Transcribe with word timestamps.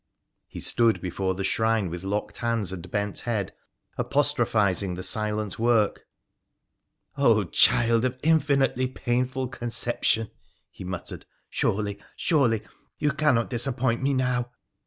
He 0.47 0.59
stood 0.59 0.99
before 0.99 1.35
the 1.35 1.43
shrine 1.43 1.87
with 1.91 2.03
locked 2.03 2.37
hands 2.37 2.71
and 2.73 2.89
bent 2.89 3.19
head, 3.19 3.53
apostro 3.99 4.45
300 4.45 4.65
WONDERFUL 4.65 4.73
ADVENTURES 4.73 4.89
OF 4.89 4.93
phising 4.95 4.95
the 4.95 5.03
silent 5.03 5.59
work.' 5.59 6.07
Oh, 7.19 7.43
child 7.43 8.03
of 8.05 8.17
infinitely 8.23 8.87
painful 8.87 9.47
conception,' 9.49 10.31
he 10.71 10.83
muttered,' 10.83 11.27
surely— 11.51 11.99
surely 12.15 12.63
you 12.97 13.11
cannot 13.11 13.51
dis 13.51 13.67
appoint 13.67 14.01
me 14.01 14.15
now 14.15 14.49